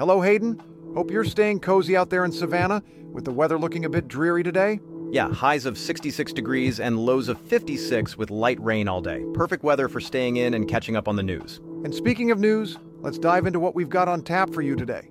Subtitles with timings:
[0.00, 0.58] Hello, Hayden.
[0.94, 4.42] Hope you're staying cozy out there in Savannah, with the weather looking a bit dreary
[4.42, 4.80] today.
[5.10, 9.22] Yeah, highs of 66 degrees and lows of 56 with light rain all day.
[9.34, 11.60] Perfect weather for staying in and catching up on the news.
[11.84, 15.10] And speaking of news, let's dive into what we've got on tap for you today.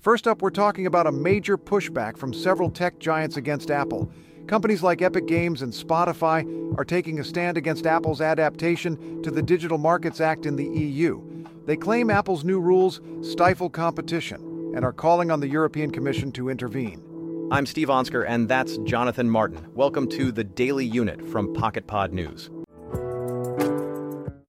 [0.00, 4.12] First up, we're talking about a major pushback from several tech giants against Apple.
[4.46, 9.42] Companies like Epic Games and Spotify are taking a stand against Apple's adaptation to the
[9.42, 11.33] Digital Markets Act in the EU.
[11.66, 16.50] They claim Apple's new rules stifle competition and are calling on the European Commission to
[16.50, 17.02] intervene.
[17.50, 19.66] I'm Steve Onsker, and that's Jonathan Martin.
[19.72, 22.50] Welcome to the Daily Unit from PocketPod News.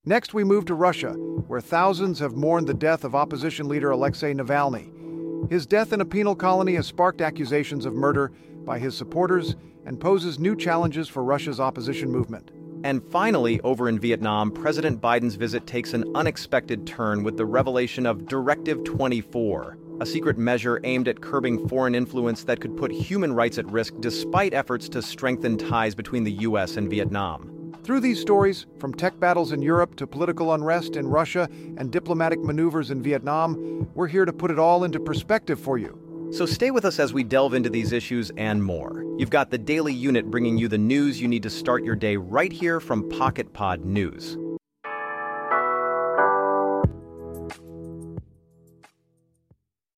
[0.03, 4.33] Next, we move to Russia, where thousands have mourned the death of opposition leader Alexei
[4.33, 4.91] Navalny.
[5.49, 8.33] His death in a penal colony has sparked accusations of murder
[8.65, 9.55] by his supporters
[9.85, 12.51] and poses new challenges for Russia's opposition movement.
[12.85, 18.05] And finally, over in Vietnam, President Biden's visit takes an unexpected turn with the revelation
[18.05, 23.33] of Directive 24, a secret measure aimed at curbing foreign influence that could put human
[23.33, 26.77] rights at risk despite efforts to strengthen ties between the U.S.
[26.77, 27.73] and Vietnam.
[27.83, 32.39] Through these stories, from tech battles in Europe to political unrest in Russia and diplomatic
[32.43, 36.04] maneuvers in Vietnam, we're here to put it all into perspective for you.
[36.31, 39.05] So stay with us as we delve into these issues and more.
[39.17, 42.17] You've got the Daily Unit bringing you the news you need to start your day
[42.17, 44.37] right here from Pocket Pod News.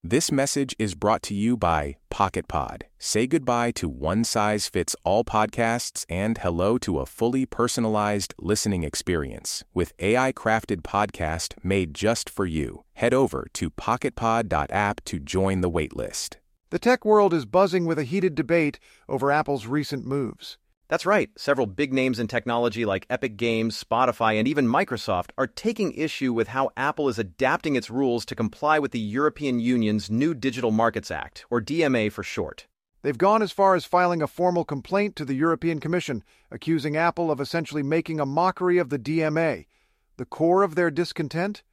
[0.10, 2.86] This message is brought to you by Pocket Pod.
[2.98, 8.84] Say goodbye to one size fits all podcasts and hello to a fully personalized listening
[8.84, 12.86] experience with AI crafted podcast made just for you.
[12.94, 16.38] Head over to pocketpod.app to join the waitlist.
[16.70, 20.58] The tech world is buzzing with a heated debate over Apple's recent moves.
[20.90, 21.30] That's right.
[21.38, 26.32] Several big names in technology like Epic Games, Spotify, and even Microsoft are taking issue
[26.32, 30.72] with how Apple is adapting its rules to comply with the European Union's new Digital
[30.72, 32.68] Markets Act, or DMA for short.
[33.02, 37.32] They've gone as far as filing a formal complaint to the European Commission, accusing Apple
[37.32, 39.66] of essentially making a mockery of the DMA.
[40.16, 41.64] The core of their discontent?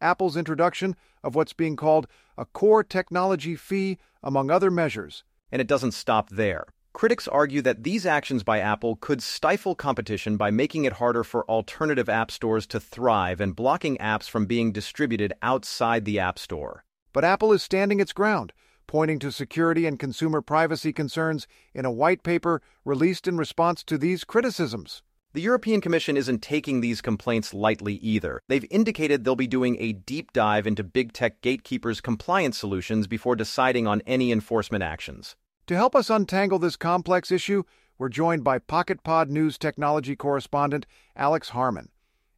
[0.00, 5.22] Apple's introduction of what's being called a core technology fee, among other measures.
[5.52, 6.66] And it doesn't stop there.
[6.94, 11.44] Critics argue that these actions by Apple could stifle competition by making it harder for
[11.50, 16.84] alternative app stores to thrive and blocking apps from being distributed outside the App Store.
[17.12, 18.52] But Apple is standing its ground,
[18.86, 23.98] pointing to security and consumer privacy concerns in a white paper released in response to
[23.98, 25.02] these criticisms.
[25.32, 28.40] The European Commission isn't taking these complaints lightly either.
[28.48, 33.34] They've indicated they'll be doing a deep dive into big tech gatekeepers' compliance solutions before
[33.34, 35.34] deciding on any enforcement actions.
[35.68, 37.62] To help us untangle this complex issue,
[37.96, 40.84] we're joined by PocketPod News technology correspondent
[41.16, 41.88] Alex Harmon.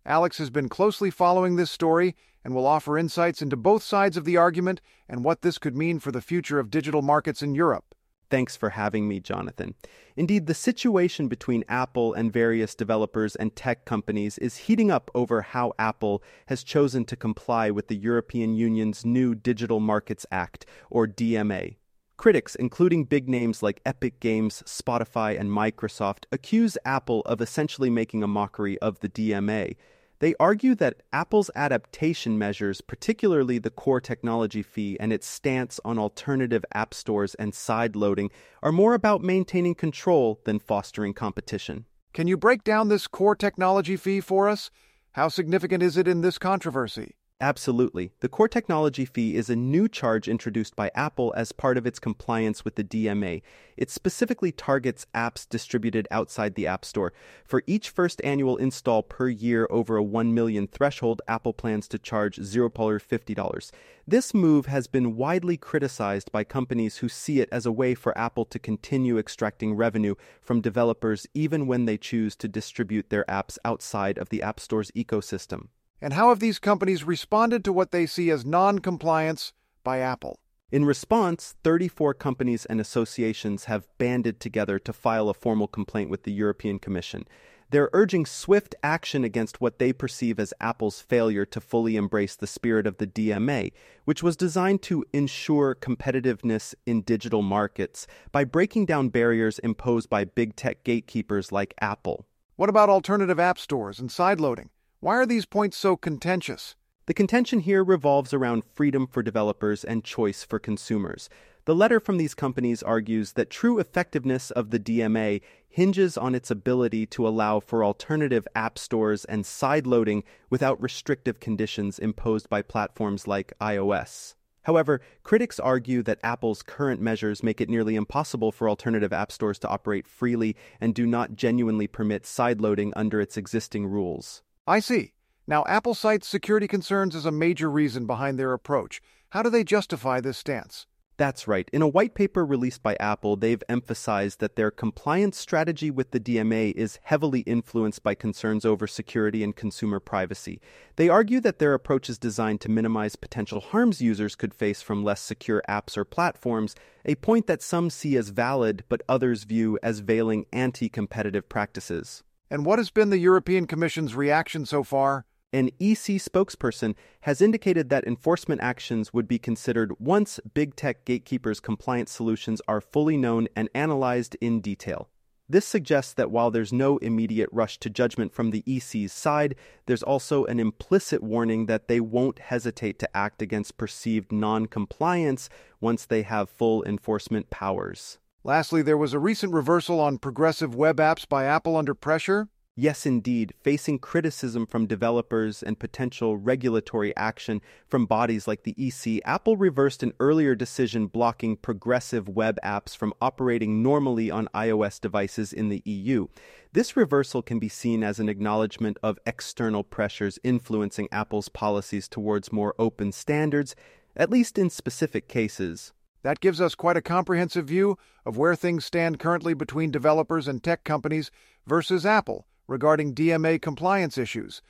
[0.04, 4.24] Alex has been closely following this story and will offer insights into both sides of
[4.24, 7.96] the argument and what this could mean for the future of digital markets in Europe.
[8.30, 9.74] Thanks for having me, Jonathan.
[10.14, 15.42] Indeed, the situation between Apple and various developers and tech companies is heating up over
[15.42, 21.08] how Apple has chosen to comply with the European Union's new Digital Markets Act, or
[21.08, 21.74] DMA.
[22.16, 28.22] Critics, including big names like Epic Games, Spotify, and Microsoft, accuse Apple of essentially making
[28.22, 29.76] a mockery of the DMA.
[30.18, 35.98] They argue that Apple's adaptation measures, particularly the core technology fee and its stance on
[35.98, 38.30] alternative app stores and side loading,
[38.62, 41.84] are more about maintaining control than fostering competition.
[42.14, 44.70] Can you break down this core technology fee for us?
[45.12, 47.14] How significant is it in this controversy?
[47.38, 48.12] Absolutely.
[48.20, 51.98] The core technology fee is a new charge introduced by Apple as part of its
[51.98, 53.42] compliance with the DMA.
[53.76, 57.12] It specifically targets apps distributed outside the App Store.
[57.44, 61.98] For each first annual install per year over a 1 million threshold, Apple plans to
[61.98, 63.70] charge $0.50.
[64.08, 68.16] This move has been widely criticized by companies who see it as a way for
[68.16, 73.58] Apple to continue extracting revenue from developers even when they choose to distribute their apps
[73.62, 75.68] outside of the App Store's ecosystem.
[76.00, 79.52] And how have these companies responded to what they see as non compliance
[79.82, 80.38] by Apple?
[80.70, 86.24] In response, 34 companies and associations have banded together to file a formal complaint with
[86.24, 87.26] the European Commission.
[87.70, 92.46] They're urging swift action against what they perceive as Apple's failure to fully embrace the
[92.46, 93.72] spirit of the DMA,
[94.04, 100.24] which was designed to ensure competitiveness in digital markets by breaking down barriers imposed by
[100.24, 102.26] big tech gatekeepers like Apple.
[102.56, 104.68] What about alternative app stores and sideloading?
[105.00, 106.74] Why are these points so contentious?
[107.04, 111.28] The contention here revolves around freedom for developers and choice for consumers.
[111.66, 116.50] The letter from these companies argues that true effectiveness of the DMA hinges on its
[116.50, 123.26] ability to allow for alternative app stores and sideloading without restrictive conditions imposed by platforms
[123.26, 124.34] like iOS.
[124.62, 129.58] However, critics argue that Apple's current measures make it nearly impossible for alternative app stores
[129.58, 134.42] to operate freely and do not genuinely permit sideloading under its existing rules.
[134.66, 135.12] I see.
[135.46, 139.00] Now, Apple cites security concerns as a major reason behind their approach.
[139.30, 140.86] How do they justify this stance?
[141.18, 141.70] That's right.
[141.72, 146.20] In a white paper released by Apple, they've emphasized that their compliance strategy with the
[146.20, 150.60] DMA is heavily influenced by concerns over security and consumer privacy.
[150.96, 155.04] They argue that their approach is designed to minimize potential harms users could face from
[155.04, 156.74] less secure apps or platforms,
[157.06, 162.24] a point that some see as valid but others view as veiling anti competitive practices.
[162.50, 165.26] And what has been the European Commission's reaction so far?
[165.52, 171.60] An EC spokesperson has indicated that enforcement actions would be considered once big tech gatekeepers'
[171.60, 175.08] compliance solutions are fully known and analyzed in detail.
[175.48, 179.54] This suggests that while there's no immediate rush to judgment from the EC's side,
[179.86, 185.48] there's also an implicit warning that they won't hesitate to act against perceived non compliance
[185.80, 188.18] once they have full enforcement powers.
[188.46, 192.46] Lastly, there was a recent reversal on progressive web apps by Apple under pressure.
[192.76, 199.20] Yes, indeed, facing criticism from developers and potential regulatory action from bodies like the EC,
[199.24, 205.52] Apple reversed an earlier decision blocking progressive web apps from operating normally on iOS devices
[205.52, 206.28] in the EU.
[206.72, 212.52] This reversal can be seen as an acknowledgement of external pressures influencing Apple's policies towards
[212.52, 213.74] more open standards,
[214.14, 215.92] at least in specific cases.
[216.26, 220.60] That gives us quite a comprehensive view of where things stand currently between developers and
[220.60, 221.30] tech companies
[221.68, 224.60] versus Apple regarding DMA compliance issues.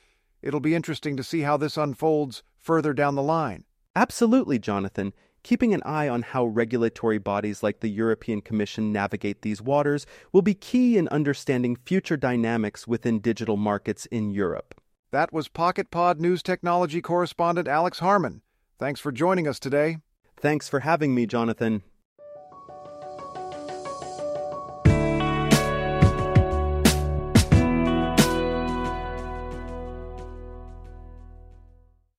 [0.42, 3.64] It'll be interesting to see how this unfolds further down the line.
[3.94, 5.14] Absolutely, Jonathan.
[5.44, 10.42] Keeping an eye on how regulatory bodies like the European Commission navigate these waters will
[10.42, 14.74] be key in understanding future dynamics within digital markets in Europe.
[15.10, 18.42] That was Pocket Pod news technology correspondent Alex Harmon.
[18.78, 19.96] Thanks for joining us today.
[20.38, 21.82] Thanks for having me, Jonathan.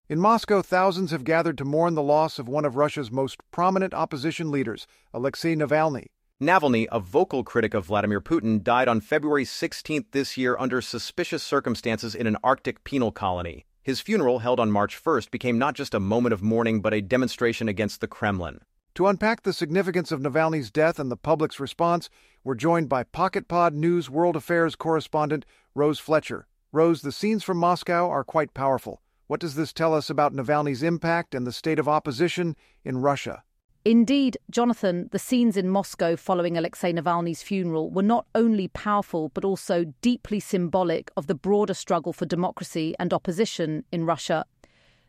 [0.09, 3.93] In Moscow, thousands have gathered to mourn the loss of one of Russia's most prominent
[3.93, 6.05] opposition leaders, Alexei Navalny.
[6.41, 11.43] Navalny, a vocal critic of Vladimir Putin, died on February 16th this year under suspicious
[11.43, 13.65] circumstances in an Arctic penal colony.
[13.87, 16.99] His funeral, held on March 1st, became not just a moment of mourning but a
[16.99, 18.59] demonstration against the Kremlin.
[18.95, 22.09] To unpack the significance of Navalny's death and the public's response,
[22.43, 26.47] we're joined by Pocket Pod News World Affairs correspondent Rose Fletcher.
[26.73, 29.01] Rose, the scenes from Moscow are quite powerful.
[29.27, 33.43] What does this tell us about Navalny's impact and the state of opposition in Russia?
[33.87, 39.45] Indeed, Jonathan, the scenes in Moscow following Alexei Navalny's funeral were not only powerful but
[39.45, 44.43] also deeply symbolic of the broader struggle for democracy and opposition in Russia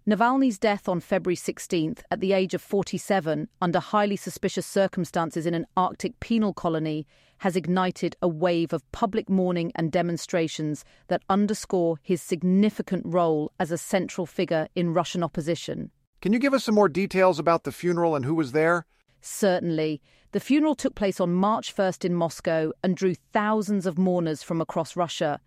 [0.06, 5.54] Navalny's death on February 16th at the age of 47 under highly suspicious circumstances in
[5.54, 7.04] an Arctic penal colony
[7.38, 13.72] has ignited a wave of public mourning and demonstrations that underscore his significant role as
[13.72, 15.90] a central figure in Russian opposition.
[16.20, 18.86] Can you give us some more details about the funeral and who was there?
[19.20, 20.02] Certainly.
[20.32, 24.60] The funeral took place on March 1st in Moscow and drew thousands of mourners from
[24.60, 25.40] across Russia.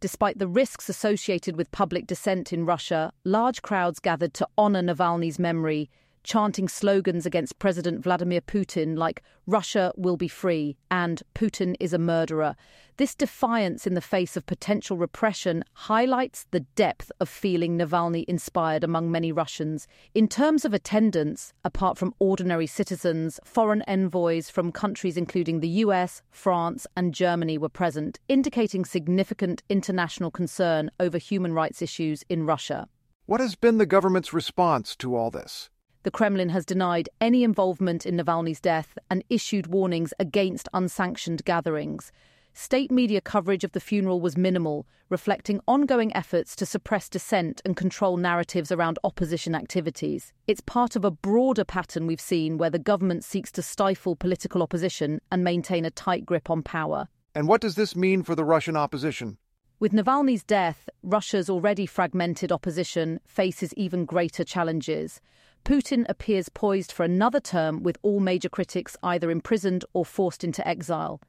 [0.00, 5.38] Despite the risks associated with public dissent in Russia, large crowds gathered to honor Navalny's
[5.38, 5.90] memory,
[6.28, 11.98] chanting slogans against President Vladimir Putin like Russia will be free and Putin is a
[11.98, 12.54] murderer.
[12.98, 18.84] This defiance in the face of potential repression highlights the depth of feeling Navalny inspired
[18.84, 19.88] among many Russians.
[20.14, 26.20] In terms of attendance, apart from ordinary citizens, foreign envoys from countries including the US,
[26.30, 32.86] France, and Germany were present, indicating significant international concern over human rights issues in Russia.
[33.24, 35.70] What has been the government's response to all this?
[36.04, 42.12] The Kremlin has denied any involvement in Navalny's death and issued warnings against unsanctioned gatherings.
[42.54, 47.76] State media coverage of the funeral was minimal, reflecting ongoing efforts to suppress dissent and
[47.76, 50.32] control narratives around opposition activities.
[50.46, 54.62] It's part of a broader pattern we've seen where the government seeks to stifle political
[54.62, 57.08] opposition and maintain a tight grip on power.
[57.34, 59.38] And what does this mean for the Russian opposition?
[59.80, 65.20] With Navalny's death, Russia's already fragmented opposition faces even greater challenges.
[65.68, 70.66] Putin appears poised for another term with all major critics either imprisoned or forced into
[70.66, 71.20] exile.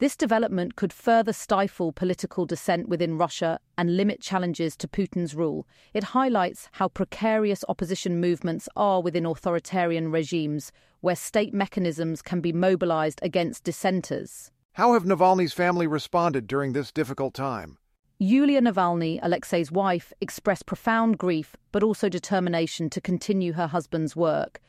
[0.00, 5.66] This development could further stifle political dissent within Russia and limit challenges to Putin's rule.
[5.94, 12.52] It highlights how precarious opposition movements are within authoritarian regimes, where state mechanisms can be
[12.52, 14.50] mobilized against dissenters.
[14.74, 17.78] How have Navalny's family responded during this difficult time?
[18.18, 24.62] Yulia Navalny, Alexei's wife, expressed profound grief but also determination to continue her husband's work.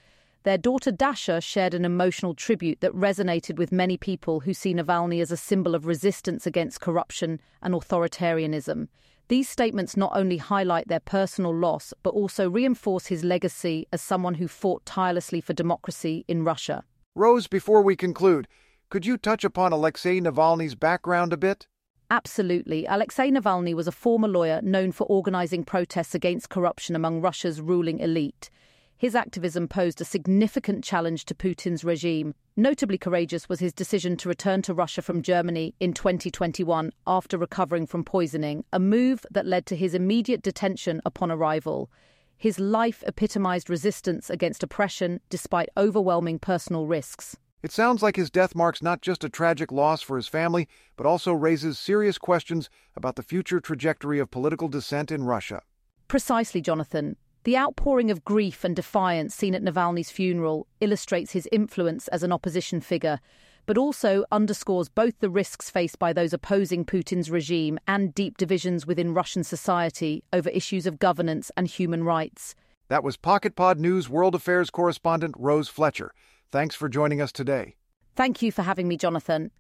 [0.44, 5.22] Their daughter Dasha shared an emotional tribute that resonated with many people who see Navalny
[5.22, 8.90] as a symbol of resistance against corruption and authoritarianism.
[9.30, 14.36] These statements not only highlight their personal loss, but also reinforce his legacy as someone
[14.36, 16.84] who fought tirelessly for democracy in Russia.
[17.16, 18.50] Rose, before we conclude,
[18.90, 21.68] could you touch upon Alexei Navalny's background a bit?
[22.10, 22.86] Absolutely.
[22.86, 28.00] Alexei Navalny was a former lawyer known for organizing protests against corruption among Russia's ruling
[28.00, 28.50] elite.
[28.98, 32.34] His activism posed a significant challenge to Putin's regime.
[32.56, 37.86] Notably courageous was his decision to return to Russia from Germany in 2021 after recovering
[37.86, 41.92] from poisoning, a move that led to his immediate detention upon arrival.
[42.38, 47.36] His life epitomized resistance against oppression despite overwhelming personal risks.
[47.64, 51.08] It sounds like his death marks not just a tragic loss for his family, but
[51.08, 55.64] also raises serious questions about the future trajectory of political dissent in Russia.
[56.08, 57.18] Precisely, Jonathan.
[57.46, 62.32] The outpouring of grief and defiance seen at Navalny's funeral illustrates his influence as an
[62.32, 63.20] opposition figure,
[63.66, 68.86] but also underscores both the risks faced by those opposing Putin's regime and deep divisions
[68.86, 72.54] within Russian society over issues of governance and human rights.
[72.90, 76.14] That was Pocket Pod News World Affairs correspondent Rose Fletcher.
[76.52, 77.76] Thanks for joining us today.
[78.16, 79.52] Thank you for having me, Jonathan.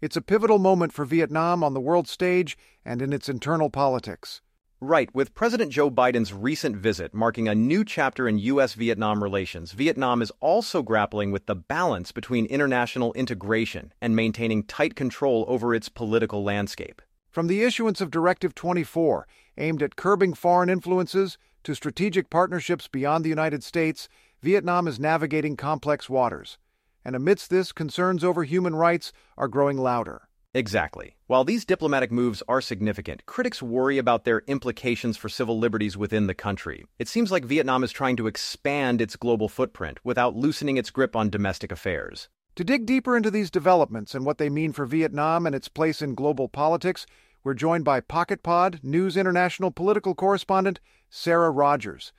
[0.00, 4.42] It's a pivotal moment for Vietnam on the world stage and in its internal politics.
[4.86, 8.74] Right, with President Joe Biden's recent visit marking a new chapter in U.S.
[8.74, 14.94] Vietnam relations, Vietnam is also grappling with the balance between international integration and maintaining tight
[14.94, 17.00] control over its political landscape.
[17.30, 19.26] From the issuance of Directive 24,
[19.56, 24.10] aimed at curbing foreign influences, to strategic partnerships beyond the United States,
[24.42, 26.58] Vietnam is navigating complex waters
[27.04, 30.28] and amidst this, concerns over human rights are growing louder.
[30.56, 31.16] Exactly.
[31.26, 36.28] While these diplomatic moves are significant, critics worry about their implications for civil liberties within
[36.28, 36.84] the country.
[36.98, 41.16] It seems like Vietnam is trying to expand its global footprint without loosening its grip
[41.16, 42.28] on domestic affairs.
[42.54, 46.00] To dig deeper into these developments and what they mean for Vietnam and its place
[46.00, 47.04] in global politics,
[47.42, 50.78] we're joined by Pocket Pod News International political correspondent
[51.10, 52.12] Sarah Rogers.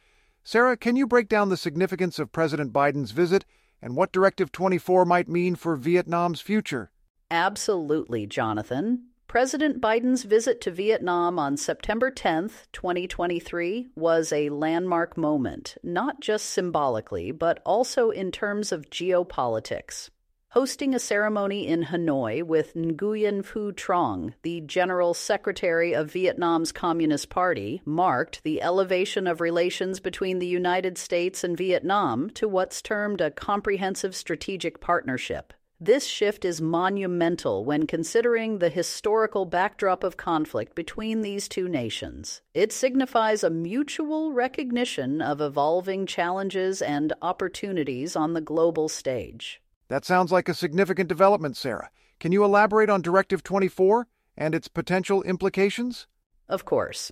[0.43, 3.45] Sarah, can you break down the significance of President Biden's visit
[3.81, 6.91] and what Directive 24 might mean for Vietnam's future.
[7.31, 9.05] Absolutely, Jonathan.
[9.27, 16.45] President Biden's visit to Vietnam on September 10, 2023, was a landmark moment, not just
[16.45, 20.09] symbolically, but also in terms of geopolitics
[20.55, 27.29] hosting a ceremony in Hanoi with Nguyen Phu Trong, the General Secretary of Vietnam's Communist
[27.29, 33.19] Party, marked the elevation of relations between the United States and Vietnam to what's termed
[33.19, 35.51] a comprehensive strategic partnership.
[35.85, 42.41] This shift is monumental when considering the historical backdrop of conflict between these two nations.
[42.55, 49.61] It signifies a mutual recognition of evolving challenges and opportunities on the global stage.
[49.87, 51.91] That sounds like a significant development, Sarah.
[52.19, 56.07] Can you elaborate on Directive 24 and its potential implications?
[56.49, 57.11] Of course.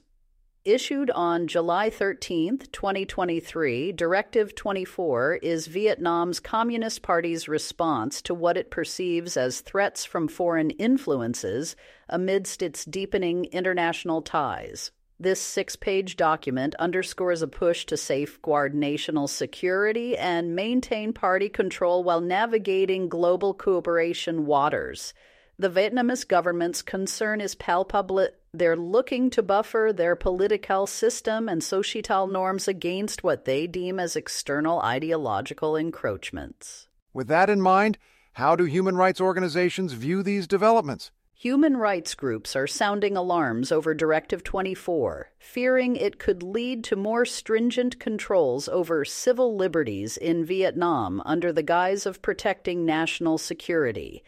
[0.65, 8.71] Issued on July 13, 2023, Directive 24 is Vietnam's Communist Party's response to what it
[8.71, 11.75] perceives as threats from foreign influences
[12.07, 14.91] amidst its deepening international ties.
[15.19, 22.05] This six page document underscores a push to safeguard national security and maintain party control
[22.05, 25.13] while navigating global cooperation waters.
[25.59, 28.27] The Vietnamese government's concern is palpable.
[28.53, 34.15] They're looking to buffer their political system and societal norms against what they deem as
[34.15, 36.87] external ideological encroachments.
[37.13, 37.99] With that in mind,
[38.33, 41.11] how do human rights organizations view these developments?
[41.35, 47.25] Human rights groups are sounding alarms over Directive 24, fearing it could lead to more
[47.25, 54.23] stringent controls over civil liberties in Vietnam under the guise of protecting national security.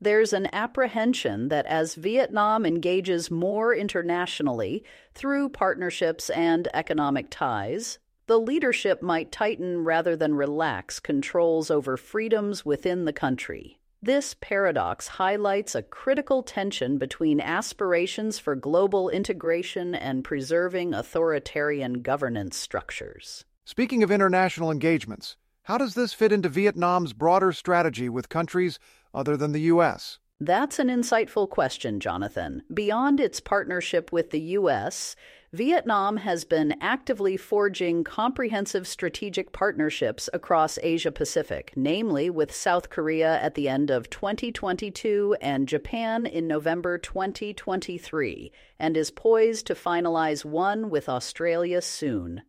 [0.00, 8.38] There's an apprehension that as Vietnam engages more internationally through partnerships and economic ties, the
[8.38, 13.78] leadership might tighten rather than relax controls over freedoms within the country.
[14.00, 22.56] This paradox highlights a critical tension between aspirations for global integration and preserving authoritarian governance
[22.56, 23.44] structures.
[23.64, 28.78] Speaking of international engagements, how does this fit into Vietnam's broader strategy with countries
[29.14, 30.18] other than the U.S.?
[30.40, 32.62] That's an insightful question, Jonathan.
[32.72, 35.16] Beyond its partnership with the U.S.,
[35.52, 43.40] Vietnam has been actively forging comprehensive strategic partnerships across Asia Pacific, namely with South Korea
[43.40, 50.44] at the end of 2022 and Japan in November 2023, and is poised to finalize
[50.44, 52.42] one with Australia soon.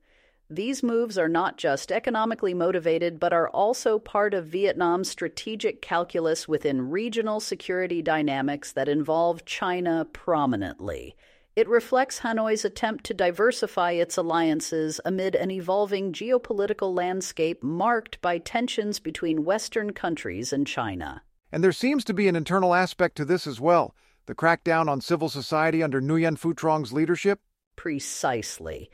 [0.51, 6.47] These moves are not just economically motivated, but are also part of Vietnam's strategic calculus
[6.47, 11.15] within regional security dynamics that involve China prominently.
[11.55, 18.39] It reflects Hanoi's attempt to diversify its alliances amid an evolving geopolitical landscape marked by
[18.39, 21.21] tensions between Western countries and China.
[21.51, 25.01] And there seems to be an internal aspect to this as well the crackdown on
[25.01, 27.39] civil society under Nguyen Phu Trong's leadership?
[27.75, 28.89] Precisely.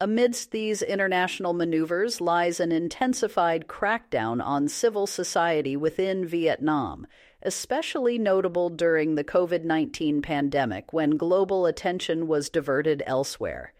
[0.00, 7.06] Amidst these international maneuvers lies an intensified crackdown on civil society within Vietnam
[7.42, 13.72] especially notable during the COVID 19 pandemic when global attention was diverted elsewhere.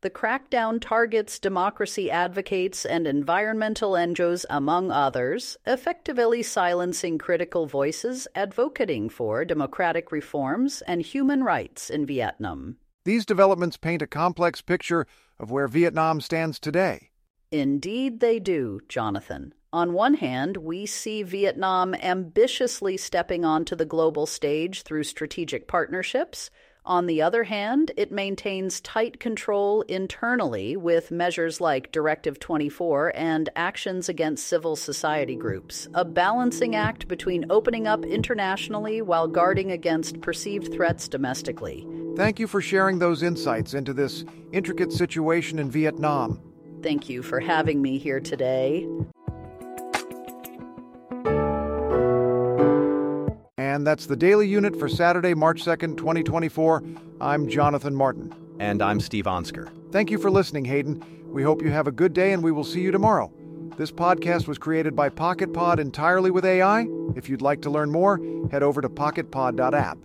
[0.00, 9.08] The crackdown targets democracy advocates and environmental NGOs, among others, effectively silencing critical voices advocating
[9.08, 12.76] for democratic reforms and human rights in Vietnam.
[13.06, 15.06] These developments paint a complex picture
[15.38, 17.10] of where Vietnam stands today.
[17.50, 19.54] Indeed, they do, Jonathan.
[19.72, 26.50] On one hand, we see Vietnam ambitiously stepping onto the global stage through strategic partnerships.
[26.86, 33.48] On the other hand, it maintains tight control internally with measures like Directive 24 and
[33.56, 40.20] actions against civil society groups, a balancing act between opening up internationally while guarding against
[40.20, 41.86] perceived threats domestically.
[42.16, 46.38] Thank you for sharing those insights into this intricate situation in Vietnam.
[46.82, 48.86] Thank you for having me here today.
[53.84, 56.82] And that's the Daily Unit for Saturday, March 2nd, 2024.
[57.20, 58.34] I'm Jonathan Martin.
[58.58, 59.70] And I'm Steve Onsker.
[59.92, 61.04] Thank you for listening, Hayden.
[61.26, 63.30] We hope you have a good day and we will see you tomorrow.
[63.76, 66.86] This podcast was created by PocketPod entirely with AI.
[67.14, 69.98] If you'd like to learn more, head over to pocketpod.app.